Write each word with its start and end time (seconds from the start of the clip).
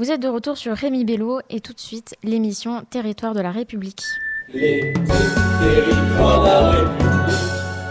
Vous 0.00 0.10
êtes 0.10 0.22
de 0.22 0.28
retour 0.28 0.56
sur 0.56 0.74
Rémi 0.74 1.04
Bello 1.04 1.40
et 1.50 1.60
tout 1.60 1.74
de 1.74 1.78
suite 1.78 2.16
l'émission 2.22 2.86
Territoire 2.88 3.34
de 3.34 3.42
la 3.42 3.50
République. 3.50 4.02
Les 4.48 4.94
territoires 4.94 6.40
de 6.40 6.46
la 6.46 6.70
République. 6.70 7.38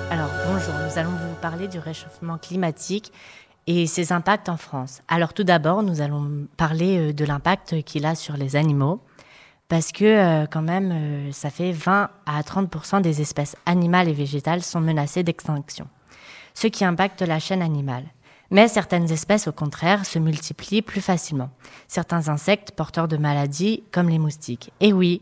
Alors 0.10 0.32
bonjour, 0.48 0.74
nous 0.74 0.98
allons 0.98 1.12
vous 1.12 1.36
parler 1.40 1.68
du 1.68 1.78
réchauffement 1.78 2.40
climatique 2.40 3.12
et 3.68 3.86
ses 3.86 4.12
impacts 4.12 4.50
en 4.50 4.58
France. 4.58 5.04
Alors 5.08 5.36
tout 5.36 5.44
d'abord, 5.44 5.84
nous 5.84 6.02
allons 6.02 6.48
parler 6.58 6.98
euh, 6.98 7.14
de 7.14 7.26
l'impact 7.26 7.84
qu'il 7.84 8.08
a 8.08 8.16
sur 8.16 8.38
les 8.38 8.56
animaux 8.56 9.02
parce 9.68 9.92
que 9.92 10.06
euh, 10.06 10.48
quand 10.48 10.64
même, 10.64 10.92
euh, 10.92 11.32
ça 11.32 11.52
fait 11.52 11.72
20 11.72 12.10
à 12.26 12.42
30% 12.42 13.04
des 13.04 13.22
espèces 13.22 13.56
animales 13.68 14.08
et 14.08 14.14
végétales 14.14 14.64
sont 14.64 14.82
menacées 14.82 15.22
d'extinction, 15.22 15.88
ce 16.56 16.66
qui 16.66 16.84
impacte 16.84 17.22
la 17.22 17.38
chaîne 17.38 17.62
animale. 17.62 18.06
Mais 18.52 18.68
certaines 18.68 19.12
espèces, 19.12 19.48
au 19.48 19.52
contraire, 19.52 20.06
se 20.06 20.18
multiplient 20.18 20.82
plus 20.82 21.02
facilement. 21.02 21.52
Certains 21.88 22.30
insectes 22.30 22.72
porteurs 22.72 23.08
de 23.08 23.18
maladies, 23.18 23.84
comme 23.92 24.10
les 24.10 24.18
moustiques. 24.18 24.72
Et 24.80 24.92
oui, 24.92 25.22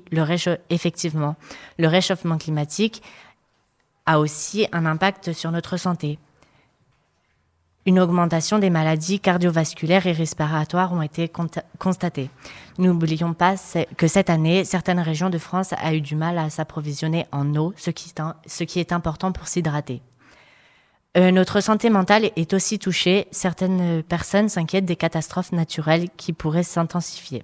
effectivement, 0.70 1.36
le 1.78 1.88
réchauffement 1.88 2.38
climatique 2.38 3.02
a 4.06 4.20
aussi 4.20 4.68
un 4.72 4.86
impact 4.86 5.34
sur 5.34 5.52
notre 5.52 5.76
santé. 5.76 6.20
Une 7.86 8.00
augmentation 8.00 8.60
des 8.60 8.70
maladies 8.70 9.20
cardiovasculaires 9.20 10.08
et 10.08 10.12
respiratoires 10.12 10.92
ont 10.92 11.02
été 11.02 11.32
constatées. 11.80 12.30
N'oublions 12.78 13.34
pas 13.34 13.56
que 13.96 14.08
cette 14.08 14.30
année, 14.30 14.66
certaines 14.66 15.00
régions 15.00 15.30
de 15.30 15.38
France 15.38 15.74
ont 15.74 15.92
eu 15.92 16.02
du 16.02 16.16
mal 16.16 16.38
à 16.38 16.50
s'approvisionner 16.50 17.26
en 17.32 17.56
eau, 17.56 17.74
ce 17.78 17.92
qui 18.64 18.80
est 18.80 18.92
important 18.92 19.32
pour 19.32 19.48
s'hydrater. 19.48 20.02
Euh, 21.18 21.32
notre 21.32 21.62
santé 21.62 21.90
mentale 21.90 22.30
est 22.36 22.54
aussi 22.54 22.78
touchée. 22.78 23.28
Certaines 23.32 24.04
personnes 24.04 24.50
s'inquiètent 24.50 24.86
des 24.86 24.96
catastrophes 24.96 25.52
naturelles 25.52 26.10
qui 26.16 26.32
pourraient 26.32 26.64
s'intensifier. 26.64 27.44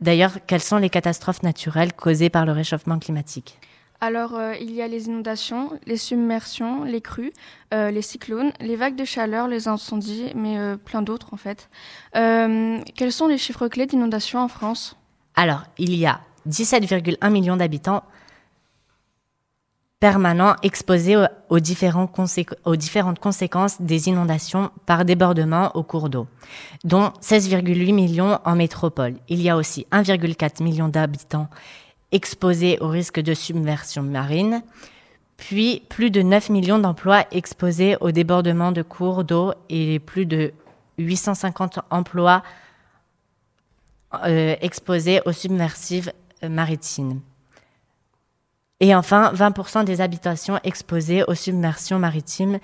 D'ailleurs, 0.00 0.38
quelles 0.46 0.62
sont 0.62 0.76
les 0.76 0.90
catastrophes 0.90 1.42
naturelles 1.42 1.92
causées 1.92 2.30
par 2.30 2.46
le 2.46 2.52
réchauffement 2.52 2.98
climatique? 2.98 3.58
Alors, 4.00 4.34
euh, 4.34 4.54
il 4.60 4.72
y 4.72 4.82
a 4.82 4.88
les 4.88 5.06
inondations, 5.06 5.70
les 5.86 5.96
submersions, 5.96 6.84
les 6.84 7.00
crues, 7.00 7.32
euh, 7.72 7.90
les 7.90 8.02
cyclones, 8.02 8.52
les 8.60 8.76
vagues 8.76 8.96
de 8.96 9.04
chaleur, 9.04 9.48
les 9.48 9.68
incendies, 9.68 10.32
mais 10.34 10.56
plein 10.84 11.02
d'autres 11.02 11.34
en 11.34 11.36
fait. 11.36 11.68
quels 12.12 13.12
sont 13.12 13.26
les 13.26 13.38
chiffres 13.38 13.68
clés 13.68 13.86
d'inondations 13.86 14.40
en 14.40 14.48
France? 14.48 14.96
Alors, 15.34 15.62
il 15.78 15.94
y 15.94 16.06
a 16.06 16.20
17,1 16.48 17.30
millions 17.30 17.56
d'habitants 17.56 18.02
permanent 20.02 20.56
exposé 20.64 21.16
aux, 21.48 21.60
différentes 21.60 22.10
conséquences 22.10 23.80
des 23.80 24.08
inondations 24.08 24.72
par 24.84 25.04
débordement 25.04 25.70
au 25.76 25.84
cours 25.84 26.08
d'eau, 26.08 26.26
dont 26.82 27.12
16,8 27.20 27.94
millions 27.94 28.40
en 28.44 28.56
métropole. 28.56 29.14
Il 29.28 29.40
y 29.40 29.48
a 29.48 29.56
aussi 29.56 29.86
1,4 29.92 30.60
million 30.60 30.88
d'habitants 30.88 31.48
exposés 32.10 32.78
au 32.80 32.88
risque 32.88 33.20
de 33.20 33.32
submersion 33.32 34.02
marine, 34.02 34.64
puis 35.36 35.84
plus 35.88 36.10
de 36.10 36.20
9 36.20 36.50
millions 36.50 36.80
d'emplois 36.80 37.24
exposés 37.30 37.96
au 38.00 38.10
débordement 38.10 38.72
de 38.72 38.82
cours 38.82 39.22
d'eau 39.22 39.52
et 39.68 40.00
plus 40.00 40.26
de 40.26 40.52
850 40.98 41.78
emplois 41.90 42.42
euh, 44.26 44.56
exposés 44.60 45.20
aux 45.26 45.32
submersives 45.32 46.12
maritimes. 46.42 47.20
Et 48.82 48.96
enfin, 48.96 49.32
20% 49.32 49.84
des 49.84 50.00
habitations 50.00 50.58
exposées 50.64 51.22
aux 51.28 51.36
submersions 51.36 52.00
maritimes 52.00 52.58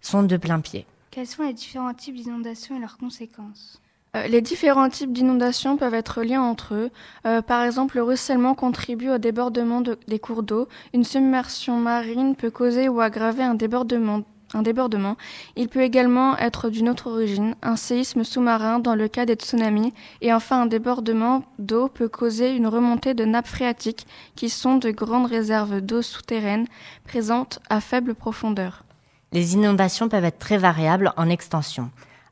sont 0.00 0.22
de 0.22 0.38
plein 0.38 0.60
pied. 0.60 0.86
Quels 1.10 1.26
sont 1.26 1.42
les 1.42 1.52
différents 1.52 1.92
types 1.92 2.14
d'inondations 2.14 2.76
et 2.76 2.80
leurs 2.80 2.96
conséquences 2.96 3.80
euh, 4.16 4.26
les 4.26 4.40
différents 4.40 4.88
types 4.88 5.12
d'inondations 5.12 5.76
peuvent 5.76 5.92
être 5.92 6.22
liés 6.22 6.38
entre 6.38 6.74
eux. 6.74 6.90
Euh, 7.26 7.42
par 7.42 7.62
exemple, 7.62 7.96
le 7.96 8.02
ruissellement 8.02 8.54
contribue 8.54 9.10
au 9.10 9.18
débordement 9.18 9.82
des 9.82 10.18
cours 10.18 10.42
d'eau. 10.42 10.66
Une 10.94 11.04
submersion 11.04 11.76
marine 11.76 12.34
peut 12.34 12.50
causer 12.50 12.88
ou 12.88 13.02
aggraver 13.02 13.42
un 13.42 13.54
débordement 13.54 14.22
un 14.54 14.62
débordement. 14.62 15.16
Il 15.56 15.68
peut 15.68 15.82
également 15.82 16.36
être 16.38 16.70
d'une 16.70 16.88
autre 16.88 17.10
origine, 17.10 17.54
un 17.62 17.76
séisme 17.76 18.24
sous-marin 18.24 18.78
dans 18.78 18.94
le 18.94 19.08
cas 19.08 19.26
des 19.26 19.34
tsunamis, 19.34 19.92
et 20.20 20.32
enfin 20.32 20.62
un 20.62 20.66
débordement 20.66 21.44
d'eau 21.58 21.88
peut 21.88 22.08
causer 22.08 22.54
une 22.54 22.66
remontée 22.66 23.14
de 23.14 23.24
nappes 23.24 23.46
phréatiques, 23.46 24.06
qui 24.36 24.48
sont 24.48 24.76
de 24.76 24.90
grandes 24.90 25.26
réserves 25.26 25.80
d'eau 25.80 26.02
souterraines 26.02 26.66
présentes 27.04 27.58
à 27.68 27.80
faible 27.80 28.14
profondeur. 28.14 28.84
Les 29.32 29.54
inondations 29.54 30.08
peuvent 30.08 30.24
être 30.24 30.38
très 30.38 30.58
variables 30.58 31.12
en 31.16 31.28
extension, 31.28 31.90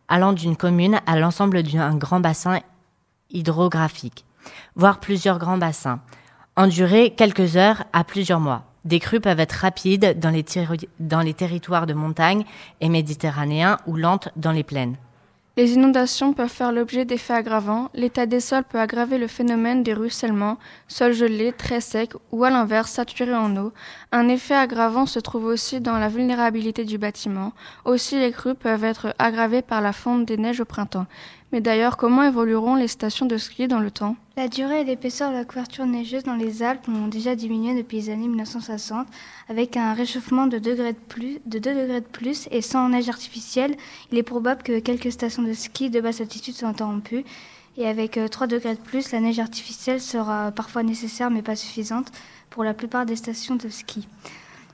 allant 0.09 0.33
d'une 0.33 0.57
commune 0.57 1.01
à 1.07 1.19
l'ensemble 1.19 1.63
d'un 1.63 1.95
grand 1.97 2.21
bassin 2.21 2.61
hydrographique, 3.31 4.25
voire 4.77 5.01
plusieurs 5.01 5.39
grands 5.39 5.59
bassins, 5.59 6.01
en 6.57 6.67
durée 6.67 7.13
quelques 7.15 7.57
heures 7.57 7.85
à 7.93 8.05
plusieurs 8.05 8.41
mois. 8.41 8.66
Des 8.87 9.01
crues 9.01 9.21
peuvent 9.21 9.41
être 9.41 9.53
rapides 9.53 10.17
dans 10.21 10.31
les, 10.31 11.35
territoires 11.35 11.87
de 11.89 11.93
montagne 11.93 12.45
et 12.81 12.89
méditerranéens 12.89 13.79
ou 13.89 13.97
lentes 13.97 14.29
dans 14.37 14.53
les 14.53 14.63
plaines. 14.63 14.97
Les 15.57 15.73
inondations 15.73 16.35
peuvent 16.35 16.49
faire 16.49 16.71
l'objet 16.71 17.05
d'effets 17.05 17.33
aggravants. 17.33 17.89
L'état 17.95 18.27
des 18.27 18.41
sols 18.41 18.63
peut 18.63 18.79
aggraver 18.79 19.19
le 19.19 19.27
phénomène 19.27 19.83
des 19.83 19.95
ruissellements, 19.95 20.59
sols 20.87 21.15
gelés, 21.15 21.53
très 21.53 21.81
secs 21.81 22.13
ou 22.31 22.45
à 22.45 22.51
l'inverse 22.51 22.93
saturés 22.93 23.35
en 23.35 23.57
eau. 23.57 23.73
Un 24.13 24.29
effet 24.29 24.55
aggravant 24.55 25.07
se 25.07 25.19
trouve 25.19 25.47
aussi 25.47 25.81
dans 25.81 25.99
la 25.99 26.09
vulnérabilité 26.09 26.85
du 26.85 26.99
bâtiment. 26.99 27.55
Aussi 27.87 28.21
les 28.21 28.31
crues 28.31 28.55
peuvent 28.55 28.85
être 28.85 29.15
aggravées 29.19 29.63
par 29.63 29.81
la 29.81 29.93
fonte 29.93 30.27
des 30.27 30.37
neiges 30.37 30.61
au 30.61 30.65
printemps. 30.65 31.07
Mais 31.53 31.61
d'ailleurs, 31.61 31.97
comment 31.97 32.25
évolueront 32.25 32.75
les 32.75 32.89
stations 32.89 33.27
de 33.27 33.37
ski 33.37 33.69
dans 33.69 33.79
le 33.79 33.91
temps? 33.91 34.17
La 34.37 34.49
durée 34.49 34.81
et 34.81 34.85
l'épaisseur 34.85 35.31
de 35.31 35.37
la 35.37 35.45
couverture 35.45 35.87
neigeuse 35.87 36.25
dans 36.25 36.35
les 36.35 36.63
Alpes 36.63 36.89
ont 36.89 37.07
déjà 37.07 37.37
diminué 37.37 37.75
depuis 37.75 37.99
les 37.99 38.11
années 38.11 38.27
1960, 38.27 39.07
avec 39.49 39.77
un 39.77 39.95
réchauffement 39.95 40.49
de, 40.49 40.59
degrés 40.59 40.93
de, 40.93 40.99
plus, 40.99 41.39
de 41.47 41.59
2 41.59 41.75
degrés 41.75 42.01
de 42.01 42.07
plus 42.07 42.49
et 42.51 42.63
sans 42.63 42.89
neige 42.89 43.09
artificielle. 43.09 43.77
Il 44.11 44.19
est 44.19 44.25
probable 44.25 44.63
que 44.63 44.81
quelques 44.81 45.13
stations 45.13 45.43
de 45.43 45.53
ski 45.53 45.89
de 45.89 46.01
basse 46.01 46.21
altitude 46.21 46.55
soient 46.55 46.69
interrompues. 46.69 47.25
Et 47.79 47.87
avec 47.87 48.19
3 48.31 48.47
euh, 48.47 48.49
degrés 48.49 48.75
de 48.75 48.81
plus, 48.81 49.13
la 49.13 49.21
neige 49.21 49.39
artificielle 49.39 50.01
sera 50.01 50.51
parfois 50.51 50.83
nécessaire 50.83 51.31
mais 51.31 51.43
pas 51.43 51.57
suffisante 51.57 52.11
pour 52.51 52.65
la 52.65 52.75
plupart 52.75 53.07
des 53.07 53.17
stations 53.17 53.55
de 53.55 53.69
ski. 53.69 54.09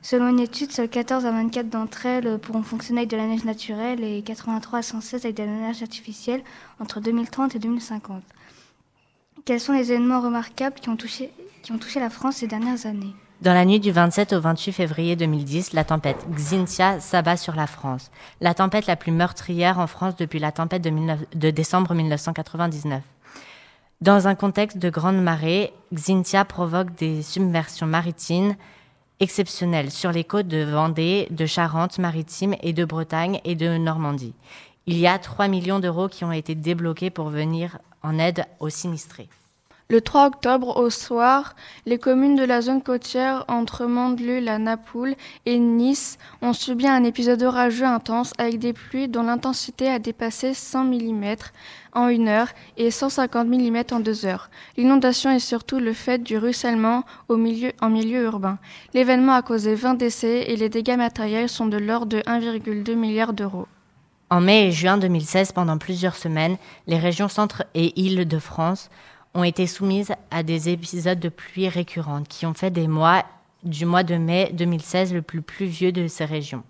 Selon 0.05 0.31
une 0.31 0.41
étude, 0.41 0.73
seules 0.73 0.89
14 0.89 1.25
à 1.27 1.31
24 1.31 1.69
d'entre 1.69 2.07
elles 2.07 2.39
pourront 2.41 2.65
fonctionner 2.65 3.03
avec 3.03 3.11
de 3.11 3.17
la 3.17 3.27
neige 3.27 3.45
naturelle 3.45 4.03
et 4.03 4.21
83 4.23 4.81
à 4.81 4.83
116 4.83 5.25
avec 5.25 5.37
de 5.37 5.45
la 5.45 5.49
neige 5.49 5.81
artificielle 5.81 6.43
entre 6.81 6.99
2030 7.01 7.55
et 7.55 7.61
2050. 7.61 8.21
Quels 9.45 9.61
sont 9.61 9.73
les 9.73 9.93
événements 9.93 10.21
remarquables 10.21 10.75
qui 10.81 10.89
ont 10.89 10.97
touché, 10.97 11.31
qui 11.63 11.71
ont 11.71 11.79
touché 11.79 12.01
la 12.01 12.11
France 12.11 12.37
ces 12.37 12.49
dernières 12.49 12.85
années? 12.85 13.15
Dans 13.43 13.55
la 13.55 13.65
nuit 13.65 13.79
du 13.79 13.93
27 13.93 14.33
au 14.33 14.41
28 14.41 14.73
février 14.73 15.15
2010, 15.15 15.73
la 15.73 15.85
tempête 15.85 16.27
Xintia 16.35 16.99
s'abat 16.99 17.37
sur 17.37 17.55
la 17.55 17.69
France, 17.69 18.11
la 18.41 18.55
tempête 18.55 18.87
la 18.87 18.97
plus 18.97 19.13
meurtrière 19.13 19.79
en 19.79 19.87
France 19.87 20.17
depuis 20.17 20.41
la 20.41 20.51
tempête 20.51 20.83
de, 20.83 20.91
de 21.35 21.51
décembre 21.51 21.95
1999. 21.95 23.03
Dans 24.01 24.27
un 24.27 24.35
contexte 24.35 24.79
de 24.79 24.91
grande 24.91 25.23
marée, 25.23 25.73
Xintia 25.95 26.45
provoque 26.45 26.93
des 26.97 27.23
submersions 27.23 27.87
maritimes, 27.87 28.57
exceptionnel 29.23 29.93
sur 29.93 30.11
les 30.11 30.25
côtes 30.25 30.49
de 30.49 30.65
Vendée, 30.65 31.29
de 31.31 31.47
Charente-Maritime 31.47 32.57
et 32.61 32.73
de 32.73 32.85
Bretagne 32.85 33.41
et 33.45 33.55
de 33.55 33.79
Normandie. 33.79 34.35
Il 34.87 34.99
y 34.99 35.07
a 35.07 35.17
3 35.17 35.47
millions 35.47 35.79
d'euros 35.79 36.09
qui 36.09 36.25
ont 36.25 36.33
été 36.33 36.57
débloqués 36.57 37.11
pour 37.11 37.29
venir 37.29 37.79
en 38.03 38.19
aide 38.19 38.45
aux 38.59 38.69
sinistrés. 38.69 39.29
Le 39.89 40.01
3 40.01 40.27
octobre 40.27 40.77
au 40.79 40.89
soir, 40.89 41.55
les 41.85 41.99
communes 41.99 42.37
de 42.37 42.45
la 42.45 42.63
zone 42.63 42.83
côtière 42.83 43.45
entre 43.49 43.85
Mandelieu, 43.85 44.41
la 44.41 44.59
Napoule 44.59 45.15
et 45.45 45.59
Nice 45.59 46.19
ont 46.41 46.53
subi 46.53 46.87
un 46.87 47.05
épisode 47.05 47.43
orageux 47.43 47.85
intense 47.85 48.33
avec 48.39 48.59
des 48.59 48.73
pluies 48.73 49.09
dont 49.09 49.25
l'intensité 49.25 49.91
a 49.91 49.99
dépassé 49.99 50.55
100 50.55 50.85
mm 50.85 51.35
en 51.95 52.09
une 52.09 52.29
heure 52.29 52.49
et 52.79 52.91
150 52.91 53.47
mm 53.49 53.83
en 53.91 54.01
deux 54.01 54.25
heures. 54.25 54.51
L'inondation 54.77 55.31
est 55.31 55.39
surtout 55.39 55.79
le 55.79 55.93
fait 55.93 56.23
du 56.23 56.39
ruissellement 56.39 57.05
en 57.29 57.37
milieu 57.37 58.23
urbain. 58.23 58.59
L'événement 58.95 59.35
a 59.35 59.43
causé 59.43 59.75
20 59.75 59.95
décès 59.95 60.45
et 60.49 60.57
les 60.57 60.69
dégâts 60.69 60.97
matériels 60.97 61.51
sont 61.51 61.67
de 61.67 61.77
l'ordre 61.77 62.07
de 62.07 62.21
1,2 62.21 62.95
milliard 62.95 63.35
d'euros. 63.35 63.67
En 64.31 64.41
mai 64.41 64.69
et 64.69 64.73
juin 64.73 64.97
2016, 64.97 65.53
pendant 65.53 65.77
plusieurs 65.77 66.17
semaines, 66.17 66.57
les 66.87 66.99
régions 66.99 67.29
centre 67.29 67.65
et 67.75 68.01
Île-de-France 68.01 68.89
ont 69.35 69.45
été 69.45 69.67
soumises 69.67 70.13
à 70.31 70.43
des 70.43 70.69
épisodes 70.69 71.21
de 71.21 71.29
pluie 71.29 71.69
récurrentes 71.69 72.29
qui 72.29 72.47
ont 72.47 72.55
fait 72.55 72.71
des 72.71 72.87
mois 72.87 73.25
du 73.63 73.87
mois 73.87 74.03
de 74.03 74.17
mai 74.17 74.51
2016 74.53 75.15
le 75.15 75.23
plus 75.23 75.43
pluvieux 75.43 75.93
de 75.93 76.09
ces 76.09 76.25
régions. 76.25 76.65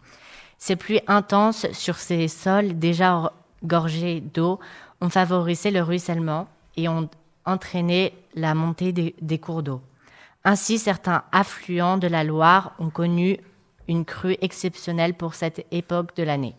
Ces 0.59 0.77
pluies 0.77 1.01
intenses 1.07 1.67
sur 1.73 1.97
ces 1.97 2.29
sols 2.29 2.79
déjà 2.79 3.33
gorgés 3.65 4.21
d'eau 4.21 4.61
ont 5.01 5.09
favorisé 5.09 5.71
le 5.71 5.83
ruissellement 5.83 6.49
et 6.77 6.89
ont 6.89 7.09
entraîné 7.45 8.15
la 8.35 8.55
montée 8.55 8.93
des, 8.93 9.15
des 9.21 9.39
cours 9.39 9.63
d'eau. 9.63 9.81
Ainsi, 10.45 10.79
certains 10.79 11.25
affluents 11.33 11.99
de 11.99 12.09
la 12.09 12.25
Loire 12.25 12.73
ont 12.79 12.91
connu 12.91 13.39
une 13.89 14.05
crue 14.05 14.37
exceptionnelle 14.41 15.15
pour 15.15 15.35
cette 15.35 15.67
époque 15.71 16.17
de 16.17 16.23
l'année. 16.23 16.55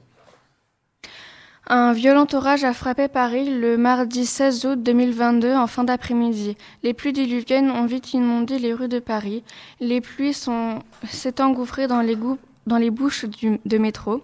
Un 1.68 1.94
violent 1.94 2.28
orage 2.34 2.66
a 2.66 2.74
frappé 2.74 3.08
Paris 3.08 3.50
le 3.50 3.78
mardi 3.78 4.26
16 4.26 4.66
août 4.66 4.84
2022 4.84 5.54
en 5.54 5.68
fin 5.68 5.86
d'après-midi. 5.86 6.58
Les 6.84 6.94
pluies 6.94 7.14
diluviennes 7.14 7.72
ont 7.72 7.86
vite 7.86 8.14
inondé 8.14 8.60
les 8.60 8.74
rues 8.74 8.90
de 8.90 9.00
Paris. 9.00 9.44
Les 9.80 10.02
pluies 10.02 10.34
s'est 10.34 11.42
engouffrées 11.42 11.88
dans 11.88 12.02
les, 12.02 12.18
dans 12.68 12.78
les 12.78 12.90
bouches 12.90 13.26
du, 13.26 13.60
de 13.66 13.78
métro. 13.78 14.24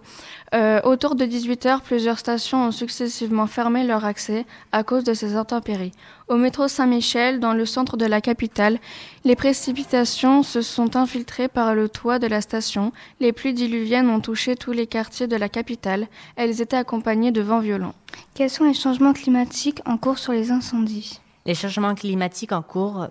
Euh, 0.54 0.80
autour 0.82 1.14
de 1.14 1.24
18 1.24 1.66
heures, 1.66 1.82
plusieurs 1.82 2.18
stations 2.18 2.66
ont 2.66 2.72
successivement 2.72 3.46
fermé 3.46 3.84
leur 3.84 4.04
accès 4.04 4.46
à 4.72 4.82
cause 4.82 5.04
de 5.04 5.14
ces 5.14 5.36
intempéries. 5.36 5.92
Au 6.28 6.36
métro 6.36 6.68
Saint-Michel, 6.68 7.40
dans 7.40 7.52
le 7.52 7.66
centre 7.66 7.96
de 7.96 8.06
la 8.06 8.20
capitale, 8.20 8.78
les 9.24 9.36
précipitations 9.36 10.42
se 10.42 10.62
sont 10.62 10.96
infiltrées 10.96 11.48
par 11.48 11.74
le 11.74 11.88
toit 11.88 12.18
de 12.18 12.26
la 12.26 12.40
station. 12.40 12.92
Les 13.20 13.32
pluies 13.32 13.54
diluviennes 13.54 14.10
ont 14.10 14.20
touché 14.20 14.56
tous 14.56 14.72
les 14.72 14.86
quartiers 14.86 15.26
de 15.26 15.36
la 15.36 15.48
capitale. 15.48 16.08
Elles 16.36 16.60
étaient 16.60 16.76
accompagnées 16.76 17.32
de 17.32 17.42
vents 17.42 17.60
violents. 17.60 17.94
Quels 18.34 18.50
sont 18.50 18.64
les 18.64 18.74
changements 18.74 19.12
climatiques 19.12 19.82
en 19.86 19.96
cours 19.96 20.18
sur 20.18 20.32
les 20.32 20.50
incendies? 20.50 21.20
Les 21.46 21.54
changements 21.54 21.94
climatiques 21.94 22.52
en 22.52 22.62
cours 22.62 23.08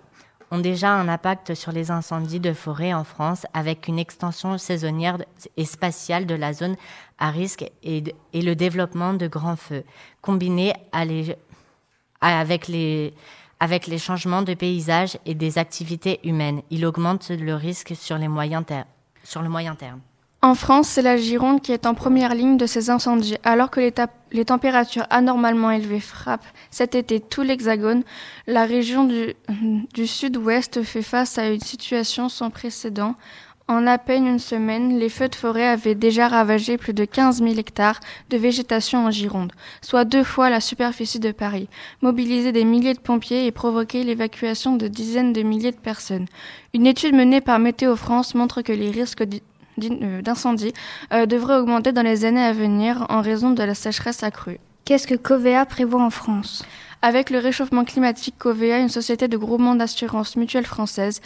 ont 0.50 0.58
déjà 0.58 0.92
un 0.92 1.08
impact 1.08 1.54
sur 1.54 1.72
les 1.72 1.90
incendies 1.90 2.40
de 2.40 2.52
forêt 2.52 2.92
en 2.92 3.04
France 3.04 3.46
avec 3.54 3.88
une 3.88 3.98
extension 3.98 4.58
saisonnière 4.58 5.18
et 5.56 5.64
spatiale 5.64 6.26
de 6.26 6.34
la 6.34 6.52
zone 6.52 6.76
à 7.18 7.30
risque 7.30 7.64
et, 7.82 8.02
le 8.34 8.54
développement 8.54 9.14
de 9.14 9.28
grands 9.28 9.56
feux, 9.56 9.84
combiné 10.22 10.74
avec, 10.92 11.36
les, 12.68 13.14
changements 13.98 14.42
de 14.42 14.54
paysage 14.54 15.18
et 15.26 15.34
des 15.34 15.58
activités 15.58 16.20
humaines. 16.24 16.62
Il 16.70 16.84
augmente 16.84 17.30
le 17.30 17.54
risque 17.54 17.94
sur 17.94 18.18
le 18.18 18.28
moyen 18.28 18.62
terme. 18.62 20.00
En 20.42 20.54
France, 20.54 20.88
c'est 20.88 21.02
la 21.02 21.18
Gironde 21.18 21.60
qui 21.60 21.72
est 21.72 21.84
en 21.84 21.92
première 21.92 22.34
ligne 22.34 22.56
de 22.56 22.64
ces 22.64 22.88
incendies. 22.88 23.36
Alors 23.44 23.70
que 23.70 23.80
les, 23.80 24.44
températures 24.46 25.06
anormalement 25.10 25.70
élevées 25.70 26.00
frappent 26.00 26.46
cet 26.70 26.94
été 26.94 27.20
tout 27.20 27.42
l'Hexagone, 27.42 28.04
la 28.46 28.64
région 28.64 29.04
du, 29.04 30.06
sud-ouest 30.06 30.82
fait 30.82 31.02
face 31.02 31.36
à 31.36 31.48
une 31.48 31.60
situation 31.60 32.30
sans 32.30 32.48
précédent. 32.48 33.16
En 33.68 33.86
à 33.86 33.98
peine 33.98 34.26
une 34.26 34.38
semaine, 34.38 34.98
les 34.98 35.10
feux 35.10 35.28
de 35.28 35.34
forêt 35.34 35.68
avaient 35.68 35.94
déjà 35.94 36.26
ravagé 36.26 36.78
plus 36.78 36.94
de 36.94 37.04
15 37.04 37.40
000 37.42 37.54
hectares 37.56 38.00
de 38.30 38.38
végétation 38.38 39.06
en 39.06 39.10
Gironde, 39.10 39.52
soit 39.82 40.06
deux 40.06 40.24
fois 40.24 40.50
la 40.50 40.60
superficie 40.60 41.20
de 41.20 41.30
Paris, 41.32 41.68
mobilisé 42.00 42.50
des 42.50 42.64
milliers 42.64 42.94
de 42.94 42.98
pompiers 42.98 43.46
et 43.46 43.52
provoqué 43.52 44.02
l'évacuation 44.04 44.74
de 44.74 44.88
dizaines 44.88 45.32
de 45.32 45.42
milliers 45.42 45.70
de 45.70 45.76
personnes. 45.76 46.26
Une 46.74 46.86
étude 46.86 47.14
menée 47.14 47.42
par 47.42 47.60
Météo 47.60 47.94
France 47.94 48.34
montre 48.34 48.62
que 48.62 48.72
les 48.72 48.90
risques 48.90 49.22
d'incendie 50.22 50.72
euh, 51.12 51.26
devrait 51.26 51.56
augmenter 51.56 51.92
dans 51.92 52.02
les 52.02 52.24
années 52.24 52.42
à 52.42 52.52
venir 52.52 53.06
en 53.08 53.20
raison 53.20 53.50
de 53.50 53.62
la 53.62 53.74
sécheresse 53.74 54.22
accrue. 54.22 54.58
Qu'est-ce 54.84 55.06
que 55.06 55.14
Covea 55.14 55.66
prévoit 55.66 56.02
en 56.02 56.10
France? 56.10 56.64
Avec 57.02 57.30
le 57.30 57.38
réchauffement 57.38 57.84
climatique, 57.84 58.34
Covea, 58.38 58.78
une 58.78 58.90
société 58.90 59.26
de 59.26 59.38
groupement 59.38 59.74
d'assurance 59.74 60.36
mutuelle 60.36 60.66
française, 60.66 61.22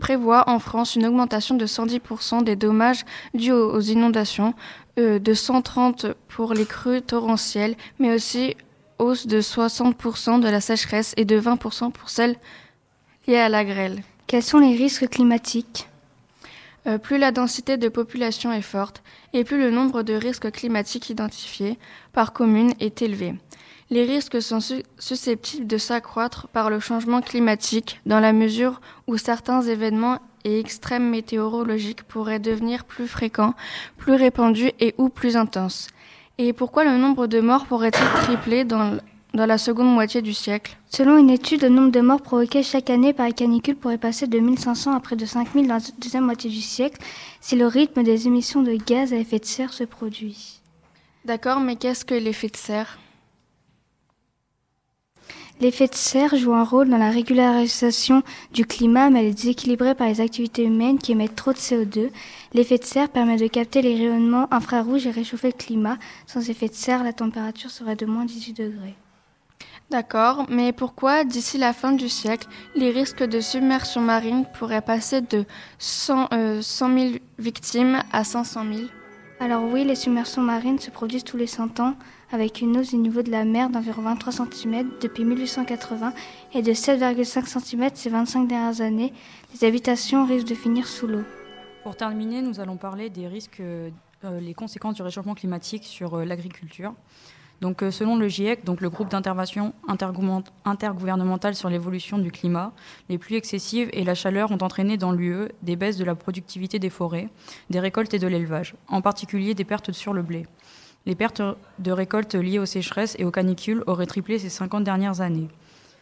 prévoit 0.00 0.48
en 0.48 0.58
France 0.58 0.96
une 0.96 1.06
augmentation 1.06 1.56
de 1.56 1.66
110% 1.66 2.42
des 2.42 2.56
dommages 2.56 3.04
dus 3.34 3.52
aux 3.52 3.80
inondations, 3.80 4.54
euh, 4.98 5.18
de 5.18 5.34
130 5.34 6.06
pour 6.28 6.54
les 6.54 6.64
crues 6.64 7.02
torrentielles, 7.02 7.74
mais 7.98 8.14
aussi 8.14 8.56
hausse 8.98 9.26
de 9.26 9.40
60% 9.40 10.40
de 10.40 10.48
la 10.48 10.60
sécheresse 10.60 11.12
et 11.16 11.24
de 11.26 11.38
20% 11.38 11.90
pour 11.90 12.08
celles 12.08 12.36
liées 13.26 13.36
à 13.36 13.50
la 13.50 13.64
grêle. 13.64 14.02
Quels 14.26 14.42
sont 14.42 14.58
les 14.58 14.74
risques 14.74 15.08
climatiques? 15.08 15.88
Euh, 16.86 16.98
plus 16.98 17.18
la 17.18 17.32
densité 17.32 17.76
de 17.76 17.88
population 17.88 18.52
est 18.52 18.62
forte 18.62 19.02
et 19.32 19.44
plus 19.44 19.58
le 19.58 19.70
nombre 19.70 20.02
de 20.02 20.14
risques 20.14 20.50
climatiques 20.50 21.10
identifiés 21.10 21.78
par 22.12 22.32
commune 22.32 22.74
est 22.80 23.02
élevé. 23.02 23.34
Les 23.90 24.04
risques 24.04 24.40
sont 24.40 24.60
susceptibles 24.98 25.66
de 25.66 25.78
s'accroître 25.78 26.48
par 26.48 26.70
le 26.70 26.80
changement 26.80 27.20
climatique 27.20 28.00
dans 28.06 28.20
la 28.20 28.32
mesure 28.32 28.80
où 29.06 29.16
certains 29.18 29.62
événements 29.62 30.20
et 30.44 30.58
extrêmes 30.58 31.08
météorologiques 31.08 32.02
pourraient 32.02 32.38
devenir 32.38 32.84
plus 32.84 33.06
fréquents, 33.06 33.54
plus 33.96 34.14
répandus 34.14 34.72
et 34.80 34.94
ou 34.98 35.08
plus 35.08 35.36
intenses. 35.36 35.88
Et 36.38 36.52
pourquoi 36.52 36.84
le 36.84 36.96
nombre 36.96 37.26
de 37.26 37.40
morts 37.40 37.66
pourrait-il 37.66 38.22
tripler 38.22 38.64
dans 38.64 38.98
dans 39.34 39.46
la 39.46 39.58
seconde 39.58 39.92
moitié 39.92 40.22
du 40.22 40.32
siècle. 40.32 40.76
Selon 40.88 41.18
une 41.18 41.28
étude, 41.28 41.62
le 41.62 41.68
nombre 41.68 41.90
de 41.90 42.00
morts 42.00 42.22
provoqués 42.22 42.62
chaque 42.62 42.88
année 42.88 43.12
par 43.12 43.26
les 43.26 43.32
canicules 43.32 43.76
pourrait 43.76 43.98
passer 43.98 44.28
de 44.28 44.38
1500 44.38 44.94
à 44.94 45.00
près 45.00 45.16
de 45.16 45.26
5000 45.26 45.66
dans 45.66 45.74
la 45.74 45.80
deuxième 45.98 46.24
moitié 46.24 46.48
du 46.48 46.60
siècle 46.60 47.02
si 47.40 47.56
le 47.56 47.66
rythme 47.66 48.04
des 48.04 48.28
émissions 48.28 48.62
de 48.62 48.74
gaz 48.74 49.12
à 49.12 49.16
effet 49.16 49.40
de 49.40 49.44
serre 49.44 49.72
se 49.72 49.84
produit. 49.84 50.60
D'accord, 51.24 51.58
mais 51.58 51.76
qu'est-ce 51.76 52.04
que 52.04 52.14
l'effet 52.14 52.48
de 52.48 52.56
serre? 52.56 52.98
L'effet 55.60 55.86
de 55.86 55.94
serre 55.94 56.36
joue 56.36 56.52
un 56.52 56.64
rôle 56.64 56.88
dans 56.88 56.98
la 56.98 57.10
régularisation 57.10 58.22
du 58.52 58.66
climat, 58.66 59.08
mais 59.08 59.20
elle 59.20 59.30
est 59.30 59.34
déséquilibrée 59.34 59.94
par 59.94 60.08
les 60.08 60.20
activités 60.20 60.64
humaines 60.64 60.98
qui 60.98 61.12
émettent 61.12 61.36
trop 61.36 61.52
de 61.52 61.58
CO2. 61.58 62.10
L'effet 62.52 62.78
de 62.78 62.84
serre 62.84 63.08
permet 63.08 63.36
de 63.36 63.46
capter 63.46 63.80
les 63.80 63.94
rayonnements 63.94 64.52
infrarouges 64.52 65.06
et 65.06 65.12
réchauffer 65.12 65.48
le 65.48 65.52
climat. 65.52 65.96
Sans 66.26 66.50
effet 66.50 66.68
de 66.68 66.74
serre, 66.74 67.04
la 67.04 67.12
température 67.12 67.70
serait 67.70 67.96
de 67.96 68.04
moins 68.04 68.24
18 68.24 68.52
degrés. 68.52 68.96
D'accord, 69.90 70.46
mais 70.48 70.72
pourquoi, 70.72 71.24
d'ici 71.24 71.58
la 71.58 71.72
fin 71.72 71.92
du 71.92 72.08
siècle, 72.08 72.48
les 72.74 72.90
risques 72.90 73.22
de 73.22 73.40
submersion 73.40 74.00
marine 74.00 74.44
pourraient 74.58 74.80
passer 74.80 75.20
de 75.20 75.44
100, 75.78 76.28
000 76.60 77.14
victimes 77.38 77.98
à 78.10 78.24
500 78.24 78.64
000 78.72 78.88
Alors 79.40 79.62
oui, 79.64 79.84
les 79.84 79.94
submersions 79.94 80.42
marines 80.42 80.78
se 80.78 80.90
produisent 80.90 81.22
tous 81.22 81.36
les 81.36 81.46
100 81.46 81.80
ans, 81.80 81.94
avec 82.32 82.62
une 82.62 82.78
hausse 82.78 82.90
du 82.90 82.96
niveau 82.96 83.22
de 83.22 83.30
la 83.30 83.44
mer 83.44 83.68
d'environ 83.68 84.02
23 84.02 84.32
cm 84.32 84.88
depuis 85.00 85.24
1880 85.24 86.14
et 86.54 86.62
de 86.62 86.72
7,5 86.72 87.46
cm 87.46 87.90
ces 87.94 88.08
25 88.08 88.48
dernières 88.48 88.80
années. 88.80 89.12
Les 89.52 89.68
habitations 89.68 90.24
risquent 90.24 90.48
de 90.48 90.54
finir 90.54 90.88
sous 90.88 91.06
l'eau. 91.06 91.24
Pour 91.84 91.94
terminer, 91.94 92.40
nous 92.40 92.58
allons 92.58 92.78
parler 92.78 93.10
des 93.10 93.28
risques, 93.28 93.60
euh, 93.60 93.90
les 94.40 94.54
conséquences 94.54 94.94
du 94.94 95.02
réchauffement 95.02 95.34
climatique 95.34 95.84
sur 95.84 96.14
euh, 96.14 96.24
l'agriculture. 96.24 96.94
Donc, 97.60 97.82
euh, 97.82 97.90
selon 97.90 98.16
le 98.16 98.28
GIEC, 98.28 98.64
donc 98.64 98.80
le 98.80 98.90
groupe 98.90 99.10
d'intervention 99.10 99.72
intergouvernemental 99.86 101.54
sur 101.54 101.68
l'évolution 101.70 102.18
du 102.18 102.30
climat, 102.30 102.72
les 103.08 103.18
pluies 103.18 103.36
excessives 103.36 103.88
et 103.92 104.04
la 104.04 104.14
chaleur 104.14 104.50
ont 104.50 104.58
entraîné 104.58 104.96
dans 104.96 105.12
l'UE 105.12 105.48
des 105.62 105.76
baisses 105.76 105.96
de 105.96 106.04
la 106.04 106.14
productivité 106.14 106.78
des 106.78 106.90
forêts, 106.90 107.28
des 107.70 107.80
récoltes 107.80 108.12
et 108.14 108.18
de 108.18 108.26
l'élevage, 108.26 108.74
en 108.88 109.00
particulier 109.00 109.54
des 109.54 109.64
pertes 109.64 109.92
sur 109.92 110.12
le 110.12 110.22
blé. 110.22 110.46
Les 111.06 111.14
pertes 111.14 111.42
de 111.78 111.92
récoltes 111.92 112.34
liées 112.34 112.58
aux 112.58 112.66
sécheresses 112.66 113.16
et 113.18 113.24
aux 113.24 113.30
canicules 113.30 113.84
auraient 113.86 114.06
triplé 114.06 114.38
ces 114.38 114.48
50 114.48 114.84
dernières 114.84 115.20
années. 115.20 115.48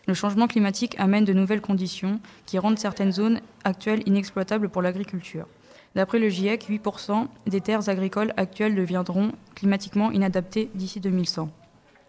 Le 0.07 0.15
changement 0.15 0.49
climatique 0.49 0.97
amène 0.99 1.25
de 1.25 1.33
nouvelles 1.33 1.61
conditions 1.61 2.21
qui 2.47 2.59
rendent 2.59 2.79
certaines 2.79 3.13
zones 3.13 3.41
actuelles 3.65 4.03
inexploitables 4.07 4.69
pour 4.69 4.83
l'agriculture. 4.83 5.47
D'après 5.95 6.19
le 6.19 6.31
GIEC, 6.31 6.69
8% 6.71 7.27
des 7.47 7.61
terres 7.61 7.89
agricoles 7.89 8.33
actuelles 8.37 8.75
deviendront 8.75 9.33
climatiquement 9.55 10.11
inadaptées 10.11 10.71
d'ici 10.75 11.01
2100, 11.01 11.51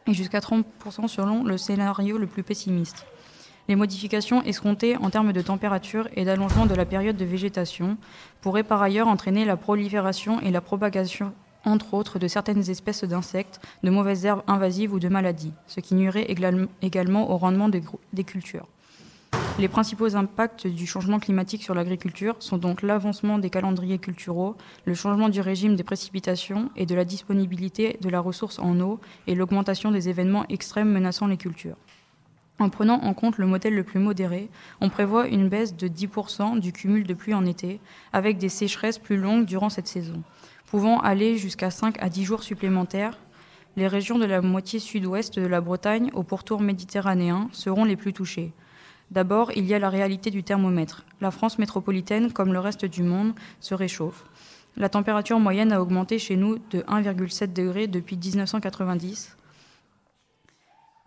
et 0.07 0.13
jusqu'à 0.13 0.39
30% 0.39 0.63
selon 1.07 1.43
le 1.43 1.57
scénario 1.57 2.17
le 2.17 2.27
plus 2.27 2.43
pessimiste. 2.43 3.05
Les 3.67 3.75
modifications 3.75 4.41
escomptées 4.43 4.97
en 4.97 5.09
termes 5.09 5.33
de 5.33 5.41
température 5.41 6.07
et 6.15 6.25
d'allongement 6.25 6.65
de 6.65 6.75
la 6.75 6.85
période 6.85 7.17
de 7.17 7.25
végétation 7.25 7.97
pourraient 8.41 8.63
par 8.63 8.81
ailleurs 8.81 9.07
entraîner 9.07 9.45
la 9.45 9.57
prolifération 9.57 10.41
et 10.41 10.51
la 10.51 10.61
propagation, 10.61 11.33
entre 11.65 11.93
autres, 11.93 12.19
de 12.19 12.27
certaines 12.27 12.69
espèces 12.69 13.05
d'insectes, 13.05 13.61
de 13.83 13.89
mauvaises 13.89 14.25
herbes 14.25 14.43
invasives 14.47 14.93
ou 14.93 14.99
de 14.99 15.07
maladies, 15.07 15.53
ce 15.67 15.79
qui 15.79 15.95
nuirait 15.95 16.27
également 16.81 17.31
au 17.31 17.37
rendement 17.37 17.69
des 17.69 18.23
cultures. 18.23 18.67
Les 19.59 19.67
principaux 19.67 20.15
impacts 20.15 20.65
du 20.65 20.87
changement 20.87 21.19
climatique 21.19 21.61
sur 21.61 21.75
l'agriculture 21.75 22.35
sont 22.39 22.57
donc 22.57 22.81
l'avancement 22.81 23.37
des 23.37 23.51
calendriers 23.51 23.99
culturaux, 23.99 24.55
le 24.85 24.95
changement 24.95 25.29
du 25.29 25.41
régime 25.41 25.75
des 25.75 25.83
précipitations 25.83 26.71
et 26.75 26.87
de 26.87 26.95
la 26.95 27.05
disponibilité 27.05 27.97
de 28.01 28.09
la 28.09 28.19
ressource 28.19 28.57
en 28.57 28.79
eau 28.79 28.99
et 29.27 29.35
l'augmentation 29.35 29.91
des 29.91 30.09
événements 30.09 30.45
extrêmes 30.49 30.91
menaçant 30.91 31.27
les 31.27 31.37
cultures. 31.37 31.77
En 32.57 32.69
prenant 32.69 33.03
en 33.03 33.13
compte 33.13 33.37
le 33.37 33.45
modèle 33.45 33.75
le 33.75 33.83
plus 33.83 33.99
modéré, 33.99 34.49
on 34.81 34.89
prévoit 34.89 35.27
une 35.27 35.49
baisse 35.49 35.75
de 35.77 35.87
10% 35.87 36.59
du 36.59 36.73
cumul 36.73 37.03
de 37.03 37.13
pluie 37.13 37.35
en 37.35 37.45
été, 37.45 37.79
avec 38.11 38.39
des 38.39 38.49
sécheresses 38.49 38.97
plus 38.97 39.17
longues 39.17 39.45
durant 39.45 39.69
cette 39.69 39.87
saison, 39.87 40.23
pouvant 40.65 40.99
aller 40.99 41.37
jusqu'à 41.37 41.69
5 41.69 42.01
à 42.01 42.09
10 42.09 42.23
jours 42.23 42.43
supplémentaires. 42.43 43.19
Les 43.75 43.87
régions 43.87 44.17
de 44.17 44.25
la 44.25 44.41
moitié 44.41 44.79
sud-ouest 44.79 45.37
de 45.37 45.45
la 45.45 45.61
Bretagne 45.61 46.09
au 46.13 46.23
pourtour 46.23 46.59
méditerranéen 46.59 47.49
seront 47.51 47.85
les 47.85 47.95
plus 47.95 48.13
touchées. 48.13 48.51
D'abord, 49.13 49.51
il 49.55 49.65
y 49.65 49.75
a 49.75 49.79
la 49.79 49.91
réalité 49.91 50.31
du 50.31 50.41
thermomètre. 50.41 51.05
La 51.21 51.29
France 51.29 51.59
métropolitaine, 51.59 52.33
comme 52.33 52.51
le 52.51 52.57
reste 52.57 52.85
du 52.85 53.03
monde, 53.03 53.33
se 53.59 53.75
réchauffe. 53.75 54.25
La 54.75 54.89
température 54.89 55.39
moyenne 55.39 55.71
a 55.71 55.79
augmenté 55.79 56.17
chez 56.17 56.35
nous 56.35 56.57
de 56.71 56.79
1,7 56.79 57.53
degré 57.53 57.85
depuis 57.85 58.17
1990. 58.17 59.37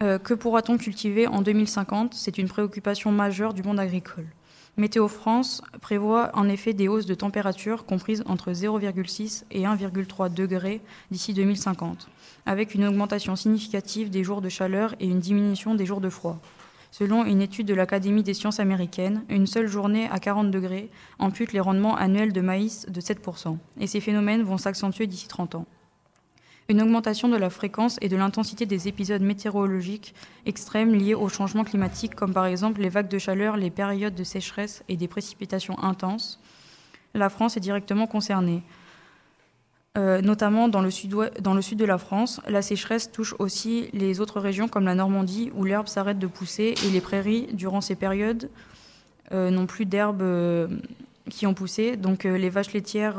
Euh, 0.05 0.21
que 0.21 0.35
pourra-t-on 0.35 0.79
cultiver 0.79 1.27
en 1.27 1.43
2050 1.43 2.15
C'est 2.15 2.39
une 2.39 2.47
préoccupation 2.47 3.11
majeure 3.11 3.55
du 3.55 3.65
monde 3.65 3.81
agricole. 3.81 4.29
Météo 4.77 5.09
France 5.09 5.63
prévoit 5.81 6.31
en 6.35 6.49
effet 6.49 6.75
des 6.75 6.87
hausses 6.87 7.07
de 7.07 7.15
température 7.15 7.87
comprises 7.87 8.23
entre 8.27 8.53
0,6 8.53 9.43
et 9.51 9.63
1,3 9.63 10.33
degrés 10.33 10.81
d'ici 11.11 11.35
2050, 11.35 12.09
avec 12.45 12.77
une 12.77 12.85
augmentation 12.85 13.35
significative 13.35 14.11
des 14.11 14.23
jours 14.23 14.43
de 14.43 14.49
chaleur 14.49 14.95
et 15.01 15.07
une 15.07 15.19
diminution 15.19 15.75
des 15.75 15.87
jours 15.87 16.01
de 16.01 16.11
froid. 16.11 16.39
Selon 16.99 17.27
une 17.27 17.43
étude 17.43 17.67
de 17.67 17.75
l'Académie 17.75 18.23
des 18.23 18.33
sciences 18.33 18.59
américaines, 18.59 19.23
une 19.29 19.47
seule 19.47 19.67
journée 19.67 20.09
à 20.11 20.19
40 20.19 20.51
degrés 20.51 20.89
ampute 21.19 21.53
les 21.53 21.61
rendements 21.61 21.95
annuels 21.95 22.33
de 22.33 22.41
maïs 22.41 22.87
de 22.89 23.03
7%, 23.03 23.59
et 23.79 23.87
ces 23.87 24.01
phénomènes 24.01 24.43
vont 24.43 24.57
s'accentuer 24.57 25.07
d'ici 25.07 25.29
30 25.29 25.57
ans 25.57 25.67
une 26.71 26.81
augmentation 26.81 27.29
de 27.29 27.37
la 27.37 27.51
fréquence 27.51 27.99
et 28.01 28.09
de 28.09 28.17
l'intensité 28.17 28.65
des 28.67 28.89
épisodes 28.89 29.23
météorologiques 29.23 30.15
extrêmes 30.47 30.95
liés 30.95 31.15
au 31.15 31.29
changement 31.29 31.65
climatique, 31.65 32.15
comme 32.15 32.33
par 32.33 32.47
exemple 32.47 32.81
les 32.81 32.89
vagues 32.89 33.09
de 33.09 33.19
chaleur, 33.19 33.57
les 33.57 33.71
périodes 33.71 34.17
de 34.17 34.25
sécheresse 34.25 34.83
et 34.89 34.97
des 34.97 35.07
précipitations 35.07 35.79
intenses. 35.79 36.41
La 37.15 37.29
France 37.29 37.57
est 37.57 37.61
directement 37.61 38.09
concernée. 38.09 38.65
Euh, 39.97 40.21
notamment 40.21 40.69
dans 40.69 40.83
le, 40.83 40.91
sud 40.91 41.11
de 41.11 41.85
la 41.85 41.97
France, 41.97 42.41
la 42.47 42.61
sécheresse 42.61 43.11
touche 43.11 43.35
aussi 43.39 43.89
les 43.95 44.21
autres 44.21 44.41
régions 44.41 44.69
comme 44.69 44.85
la 44.85 44.95
Normandie 44.95 45.51
où 45.55 45.65
l'herbe 45.65 45.89
s'arrête 45.89 46.19
de 46.19 46.27
pousser 46.27 46.75
et 46.85 46.91
les 46.91 47.01
prairies, 47.01 47.49
durant 47.55 47.81
ces 47.81 47.95
périodes, 47.95 48.51
euh, 49.33 49.51
n'ont 49.51 49.67
plus 49.67 49.87
d'herbes 49.87 50.21
euh, 50.21 50.69
qui 51.31 51.47
ont 51.47 51.55
poussé. 51.55 51.97
Donc 51.97 52.25
les 52.25 52.51
vaches 52.51 52.75
laitières 52.75 53.17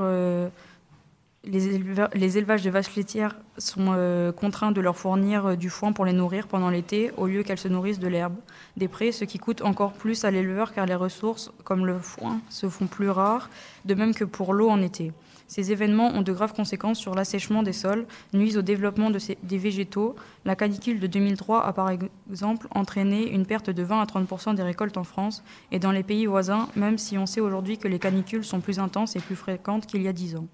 les, 1.44 2.38
élevages 2.38 2.62
de 2.62 2.70
vaches 2.70 2.96
laitières 2.96 3.36
sont 3.58 4.34
contraints 4.36 4.72
de 4.72 4.82
leur 4.82 4.98
fournir 4.98 5.58
du 5.58 5.70
foin 5.70 5.94
pour 5.94 6.06
les 6.06 6.14
nourrir 6.14 6.48
pendant 6.48 6.70
l'été, 6.70 7.12
au 7.18 7.26
lieu 7.26 7.44
qu'elles 7.44 7.58
se 7.58 7.70
nourrissent 7.70 8.00
de 8.00 8.08
l'herbe 8.08 8.36
des 8.76 8.88
prés, 8.88 9.12
ce 9.12 9.24
qui 9.24 9.40
coûte 9.40 9.62
encore 9.62 9.94
plus 9.94 10.26
à 10.26 10.32
l'éleveur 10.32 10.74
car 10.74 10.86
les 10.86 10.96
ressources, 10.96 11.52
comme 11.64 11.86
le 11.86 12.00
foin, 12.00 12.40
se 12.50 12.68
font 12.68 12.88
plus 12.88 13.10
rares, 13.10 13.50
de 13.86 13.94
même 13.94 14.14
que 14.14 14.26
pour 14.26 14.54
l'eau 14.54 14.70
en 14.70 14.82
été. 14.82 15.14
Ces 15.48 15.72
événements 15.72 16.10
ont 16.10 16.22
de 16.22 16.34
graves 16.34 16.54
conséquences 16.54 17.00
sur 17.00 17.16
l'assèchement 17.16 17.64
des 17.64 17.74
sols, 17.74 18.06
nuisent 18.34 18.58
au 18.58 18.62
développement 18.62 19.10
des 19.10 19.58
végétaux. 19.58 20.16
La 20.44 20.56
canicule 20.56 21.00
de 21.00 21.08
2003 21.08 21.66
a 21.66 21.74
par 21.74 21.90
exemple 21.90 22.68
entraîné 22.72 23.32
une 23.32 23.46
perte 23.46 23.70
de 23.70 23.84
20 23.84 24.02
à 24.02 24.06
30% 24.06 24.56
des 24.56 24.64
récoltes 24.64 24.98
en 24.98 25.06
France 25.06 25.44
et 25.72 25.80
dans 25.80 25.92
les 25.92 26.04
pays 26.04 26.26
voisins, 26.26 26.68
même 26.76 26.98
si 26.98 27.18
on 27.18 27.26
sait 27.26 27.40
aujourd'hui 27.42 27.78
que 27.78 27.88
les 27.88 28.00
canicules 28.00 28.44
sont 28.44 28.60
plus 28.60 28.80
intenses 28.80 29.16
et 29.16 29.20
plus 29.20 29.38
fréquentes 29.38 29.86
qu'il 29.86 30.02
y 30.02 30.08
a 30.10 30.14
10 30.14 30.36
ans. 30.36 30.48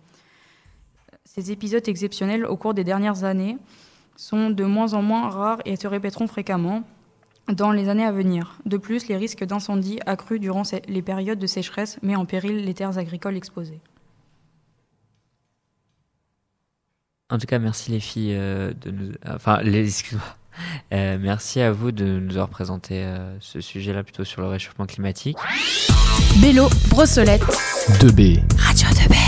Ces 1.25 1.51
épisodes 1.51 1.87
exceptionnels 1.87 2.45
au 2.45 2.55
cours 2.55 2.75
des 2.75 2.83
dernières 2.83 3.23
années 3.23 3.57
sont 4.15 4.51
de 4.51 4.63
moins 4.63 4.93
en 4.93 5.01
moins 5.01 5.29
rares 5.29 5.61
et 5.65 5.75
se 5.75 5.87
répéteront 5.87 6.27
fréquemment 6.27 6.83
dans 7.51 7.71
les 7.71 7.89
années 7.89 8.05
à 8.05 8.11
venir. 8.11 8.59
De 8.65 8.77
plus, 8.77 9.07
les 9.07 9.17
risques 9.17 9.43
d'incendie 9.43 9.99
accrus 10.05 10.39
durant 10.39 10.63
les 10.87 11.01
périodes 11.01 11.39
de 11.39 11.47
sécheresse 11.47 11.97
mettent 12.03 12.17
en 12.17 12.25
péril 12.25 12.63
les 12.63 12.73
terres 12.73 12.99
agricoles 12.99 13.35
exposées. 13.35 13.81
En 17.33 17.39
tout 17.39 17.47
cas, 17.47 17.57
merci 17.57 17.89
les 17.89 17.99
filles 17.99 18.35
euh, 18.37 18.73
de 18.79 18.91
nous. 18.91 19.11
Enfin, 19.27 19.59
les, 19.63 19.87
excuse-moi. 19.87 20.23
Euh, 20.93 21.17
merci 21.19 21.61
à 21.61 21.71
vous 21.71 21.91
de 21.91 22.05
nous 22.05 22.33
avoir 22.33 22.49
présenté 22.49 23.03
euh, 23.03 23.35
ce 23.39 23.59
sujet-là 23.59 24.03
plutôt 24.03 24.23
sur 24.23 24.43
le 24.43 24.47
réchauffement 24.47 24.85
climatique. 24.85 25.37
Bélo, 26.43 26.69
Brossolette. 26.89 27.41
2B. 27.99 28.39
Radio 28.59 28.87
2B. 28.89 29.22